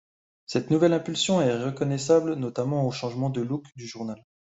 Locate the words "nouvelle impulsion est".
0.71-1.55